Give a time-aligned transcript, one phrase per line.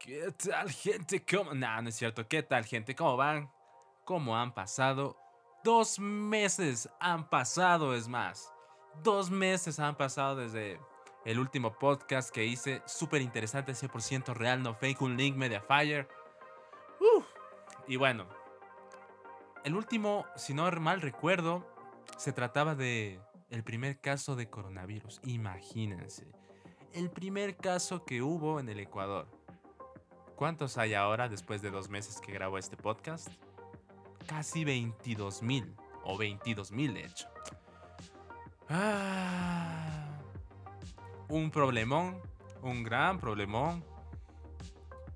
[0.00, 1.22] ¿Qué tal, gente?
[1.26, 1.52] ¿Cómo?
[1.52, 2.26] Nah, no es cierto.
[2.26, 2.94] ¿Qué tal, gente?
[2.94, 3.50] ¿Cómo van?
[4.06, 5.18] ¿Cómo han pasado?
[5.62, 8.50] Dos meses han pasado, es más.
[9.02, 10.80] Dos meses han pasado desde
[11.26, 12.80] el último podcast que hice.
[12.86, 16.08] Súper interesante, 100% real, no fake, un link Mediafire.
[16.98, 17.26] Uf.
[17.86, 18.26] Y bueno,
[19.64, 21.70] el último, si no mal recuerdo,
[22.16, 23.20] se trataba de
[23.50, 25.20] el primer caso de coronavirus.
[25.24, 26.32] Imagínense.
[26.94, 29.39] El primer caso que hubo en el Ecuador.
[30.40, 33.28] ¿Cuántos hay ahora después de dos meses que grabo este podcast?
[34.26, 35.76] Casi 22 mil.
[36.02, 37.28] O 22 mil, de hecho.
[38.70, 40.18] Ah,
[41.28, 42.18] un problemón.
[42.62, 43.84] Un gran problemón.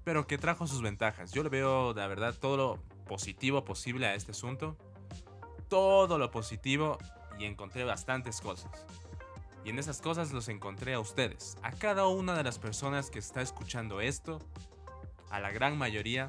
[0.05, 1.33] Pero que trajo sus ventajas.
[1.33, 4.77] Yo le veo, la verdad, todo lo positivo posible a este asunto.
[5.70, 6.98] Todo lo positivo.
[7.38, 8.84] Y encontré bastantes cosas.
[9.64, 11.56] Y en esas cosas los encontré a ustedes.
[11.62, 14.38] A cada una de las personas que está escuchando esto
[15.34, 16.28] a la gran mayoría.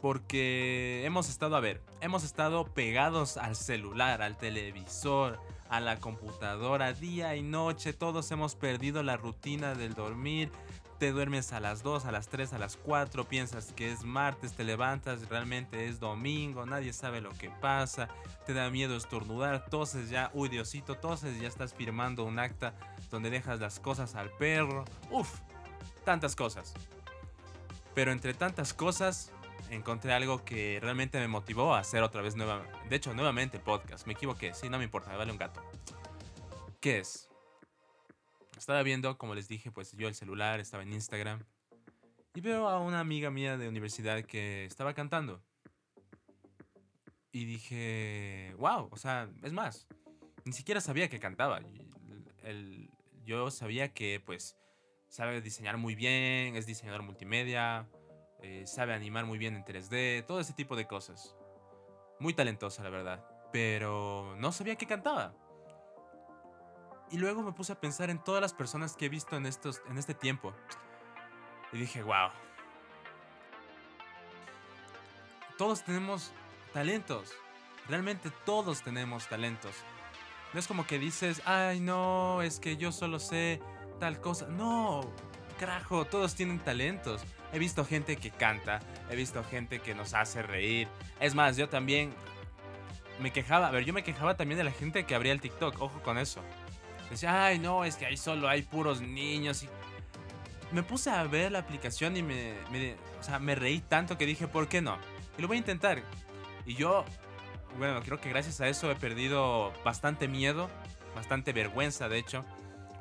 [0.00, 6.92] Porque hemos estado, a ver, hemos estado pegados al celular, al televisor, a la computadora,
[6.92, 7.92] día y noche.
[7.92, 10.50] Todos hemos perdido la rutina del dormir.
[10.98, 14.52] Te duermes a las 2, a las 3, a las 4, piensas que es martes,
[14.52, 18.08] te levantas, realmente es domingo, nadie sabe lo que pasa,
[18.44, 22.74] te da miedo estornudar, toses ya, uy Diosito, toses, ya estás firmando un acta
[23.10, 24.84] donde dejas las cosas al perro.
[25.10, 25.40] Uf,
[26.04, 26.74] tantas cosas.
[28.00, 29.30] Pero entre tantas cosas,
[29.68, 32.72] encontré algo que realmente me motivó a hacer otra vez nuevamente.
[32.88, 34.06] De hecho, nuevamente el podcast.
[34.06, 35.62] Me equivoqué, sí, no me importa, me vale un gato.
[36.80, 37.28] ¿Qué es?
[38.56, 41.44] Estaba viendo, como les dije, pues yo el celular, estaba en Instagram.
[42.34, 45.44] Y veo a una amiga mía de universidad que estaba cantando.
[47.32, 49.86] Y dije, wow, o sea, es más,
[50.46, 51.60] ni siquiera sabía que cantaba.
[53.26, 54.56] yo sabía que pues
[55.10, 57.86] sabe diseñar muy bien, es diseñador multimedia,
[58.38, 61.36] eh, sabe animar muy bien en 3D, todo ese tipo de cosas.
[62.20, 63.24] Muy talentosa, la verdad.
[63.52, 65.34] Pero no sabía que cantaba.
[67.10, 69.82] Y luego me puse a pensar en todas las personas que he visto en, estos,
[69.90, 70.54] en este tiempo.
[71.72, 72.30] Y dije, wow.
[75.58, 76.32] Todos tenemos
[76.72, 77.32] talentos.
[77.88, 79.74] Realmente todos tenemos talentos.
[80.52, 83.60] No es como que dices, ay no, es que yo solo sé
[84.00, 84.48] tal cosa.
[84.48, 85.02] No,
[85.60, 87.22] carajo, todos tienen talentos.
[87.52, 88.80] He visto gente que canta,
[89.10, 90.88] he visto gente que nos hace reír.
[91.20, 92.12] Es más, yo también
[93.20, 95.80] me quejaba, a ver, yo me quejaba también de la gente que abría el TikTok,
[95.80, 96.40] ojo con eso.
[97.10, 99.68] Decía, ay, no, es que ahí solo hay puros niños y...
[100.72, 104.24] Me puse a ver la aplicación y me, me, o sea, me reí tanto que
[104.24, 104.96] dije, ¿por qué no?
[105.36, 106.00] Y lo voy a intentar.
[106.64, 107.04] Y yo,
[107.76, 110.70] bueno, creo que gracias a eso he perdido bastante miedo,
[111.16, 112.44] bastante vergüenza, de hecho.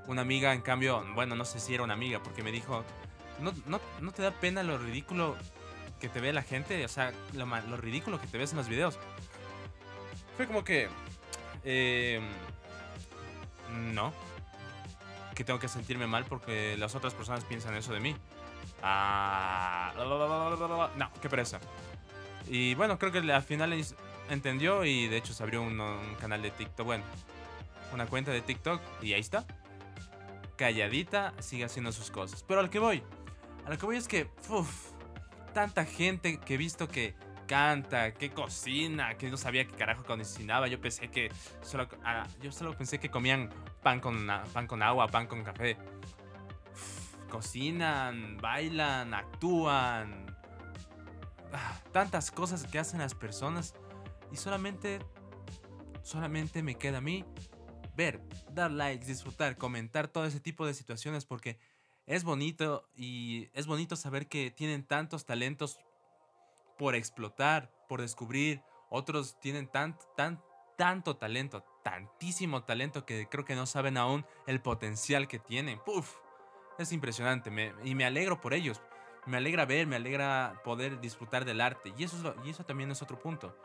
[0.09, 2.83] Una amiga, en cambio, bueno, no sé si era una amiga, porque me dijo,
[3.41, 3.53] ¿no,
[4.01, 5.37] no, te da pena lo ridículo
[6.01, 6.83] que te ve la gente?
[6.83, 8.97] O sea, lo, lo ridículo que te ves en los videos.
[10.35, 10.89] Fue como que...
[11.63, 12.19] Eh,
[13.93, 14.11] no.
[15.35, 18.15] Que tengo que sentirme mal porque las otras personas piensan eso de mí.
[18.81, 19.93] Ah,
[20.97, 21.59] no, qué pereza.
[22.47, 23.79] Y bueno, creo que al final
[24.31, 26.83] entendió y de hecho se abrió un canal de TikTok.
[26.83, 27.03] Bueno,
[27.93, 29.45] una cuenta de TikTok y ahí está
[30.59, 32.43] calladita sigue haciendo sus cosas.
[32.43, 33.01] Pero al que voy,
[33.65, 34.91] a lo que voy es que, uff,
[35.53, 37.15] tanta gente que he visto que
[37.47, 40.67] canta, que cocina, que no sabía qué carajo cocinaba.
[40.67, 41.31] Yo pensé que
[41.61, 43.49] solo, ah, yo solo pensé que comían
[43.81, 45.77] pan con, pan con agua, pan con café.
[47.29, 50.35] cocinan, bailan, actúan.
[51.53, 53.75] Ah, tantas cosas que hacen las personas
[54.29, 54.99] y solamente,
[56.03, 57.23] solamente me queda a mí
[57.95, 58.21] ver,
[58.53, 61.57] dar likes, disfrutar, comentar todo ese tipo de situaciones porque
[62.05, 65.79] es bonito y es bonito saber que tienen tantos talentos
[66.77, 68.61] por explotar, por descubrir.
[68.89, 70.41] Otros tienen tan, tan,
[70.77, 75.79] tanto talento, tantísimo talento que creo que no saben aún el potencial que tienen.
[75.85, 76.15] Puf,
[76.79, 77.51] es impresionante
[77.83, 78.81] y me alegro por ellos.
[79.25, 81.93] Me alegra ver, me alegra poder disfrutar del arte.
[81.97, 83.55] Y eso, y eso también es otro punto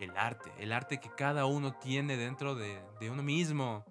[0.00, 2.80] el arte, el arte que cada uno tiene dentro de,
[3.10, 3.84] uno mismo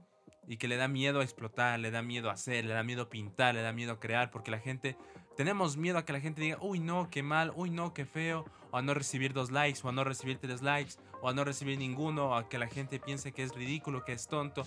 [0.48, 3.10] y que le da miedo a explotar, le da miedo a hacer, le da miedo
[3.10, 4.98] pintar, le da miedo crear, porque la gente,
[5.36, 8.46] tenemos miedo a que la gente diga, uy no, qué mal, uy no, qué feo,
[8.72, 11.44] o a no recibir dos likes, o a no recibir tres likes, o a no
[11.44, 14.66] recibir ninguno, o a que la gente piense que es ridículo, que es tonto.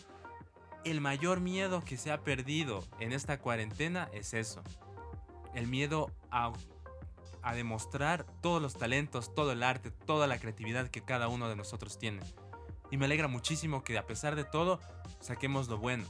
[0.84, 4.62] El mayor miedo que se ha perdido en esta cuarentena es eso.
[5.54, 6.52] El miedo a
[7.42, 11.56] a demostrar todos los talentos, todo el arte, toda la creatividad que cada uno de
[11.56, 12.20] nosotros tiene.
[12.90, 14.80] Y me alegra muchísimo que a pesar de todo
[15.20, 16.04] saquemos lo bueno.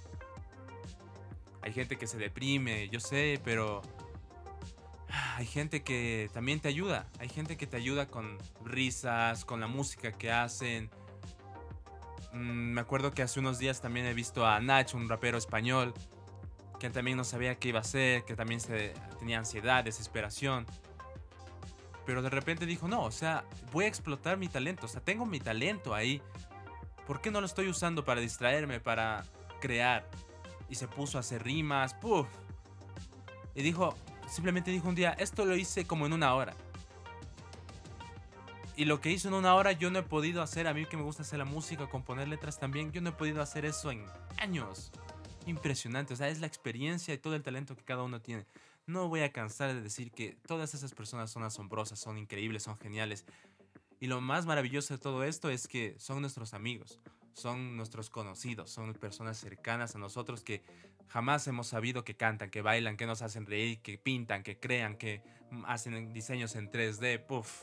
[1.63, 3.83] Hay gente que se deprime, yo sé, pero
[5.37, 7.07] hay gente que también te ayuda.
[7.19, 10.91] Hay gente que te ayuda con risas, con la música que hacen.
[12.33, 15.93] Mm, me acuerdo que hace unos días también he visto a Nach, un rapero español,
[16.79, 20.67] que también no sabía qué iba a hacer, que también se, tenía ansiedad, desesperación.
[22.07, 24.87] Pero de repente dijo, no, o sea, voy a explotar mi talento.
[24.87, 26.23] O sea, tengo mi talento ahí.
[27.07, 29.25] ¿Por qué no lo estoy usando para distraerme, para
[29.61, 30.09] crear?
[30.69, 32.27] Y se puso a hacer rimas, ¡puf!
[33.55, 33.95] Y dijo,
[34.29, 36.55] simplemente dijo un día, esto lo hice como en una hora.
[38.77, 40.97] Y lo que hizo en una hora yo no he podido hacer, a mí que
[40.97, 44.07] me gusta hacer la música, componer letras también, yo no he podido hacer eso en
[44.39, 44.91] años.
[45.47, 48.47] Impresionante, o sea, es la experiencia y todo el talento que cada uno tiene.
[48.91, 52.77] No voy a cansar de decir que todas esas personas son asombrosas, son increíbles, son
[52.77, 53.25] geniales.
[54.01, 56.99] Y lo más maravilloso de todo esto es que son nuestros amigos,
[57.33, 60.65] son nuestros conocidos, son personas cercanas a nosotros que
[61.07, 64.97] jamás hemos sabido que cantan, que bailan, que nos hacen reír, que pintan, que crean,
[64.97, 65.23] que
[65.67, 67.25] hacen diseños en 3D.
[67.25, 67.63] Puff,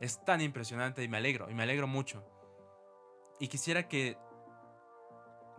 [0.00, 2.24] es tan impresionante y me alegro, y me alegro mucho.
[3.38, 4.16] Y quisiera que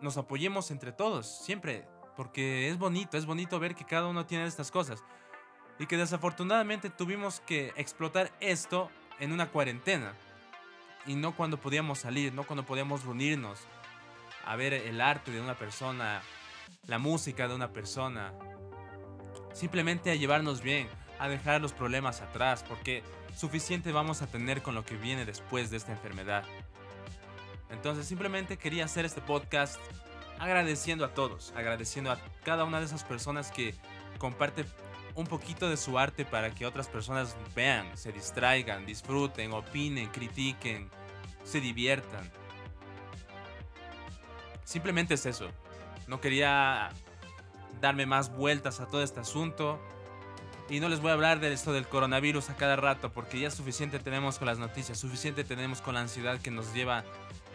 [0.01, 4.45] nos apoyemos entre todos, siempre, porque es bonito, es bonito ver que cada uno tiene
[4.45, 5.03] estas cosas.
[5.79, 10.13] Y que desafortunadamente tuvimos que explotar esto en una cuarentena.
[11.05, 13.59] Y no cuando podíamos salir, no cuando podíamos reunirnos
[14.43, 16.23] a ver el arte de una persona,
[16.87, 18.33] la música de una persona.
[19.53, 23.03] Simplemente a llevarnos bien, a dejar los problemas atrás, porque
[23.35, 26.43] suficiente vamos a tener con lo que viene después de esta enfermedad.
[27.69, 29.79] Entonces simplemente quería hacer este podcast
[30.39, 33.75] agradeciendo a todos, agradeciendo a cada una de esas personas que
[34.17, 34.65] comparte
[35.15, 40.89] un poquito de su arte para que otras personas vean, se distraigan, disfruten, opinen, critiquen,
[41.43, 42.29] se diviertan.
[44.63, 45.49] Simplemente es eso.
[46.07, 46.89] No quería
[47.81, 49.79] darme más vueltas a todo este asunto.
[50.69, 53.49] Y no les voy a hablar de esto del coronavirus a cada rato, porque ya
[53.49, 57.05] suficiente tenemos con las noticias, suficiente tenemos con la ansiedad que nos lleva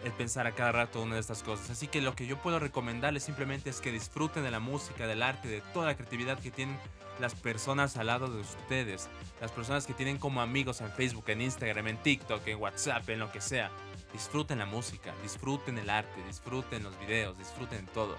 [0.03, 1.69] el pensar a cada rato una de estas cosas.
[1.69, 5.23] Así que lo que yo puedo recomendarles simplemente es que disfruten de la música, del
[5.23, 6.77] arte, de toda la creatividad que tienen
[7.19, 9.09] las personas al lado de ustedes,
[9.39, 13.19] las personas que tienen como amigos en Facebook, en Instagram, en TikTok, en WhatsApp, en
[13.19, 13.71] lo que sea.
[14.11, 18.15] Disfruten la música, disfruten el arte, disfruten los videos, disfruten todo.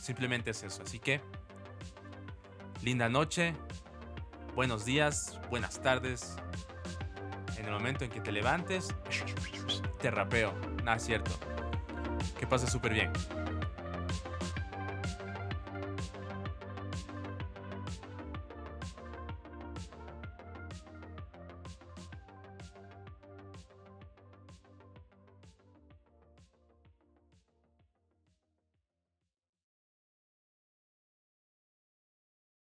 [0.00, 0.82] Simplemente es eso.
[0.82, 1.20] Así que,
[2.82, 3.54] linda noche,
[4.54, 6.36] buenos días, buenas tardes.
[7.60, 8.94] En el momento en que te levantes,
[10.00, 10.54] te rapeo.
[10.82, 11.30] Nada, cierto.
[12.38, 13.12] Que pase súper bien.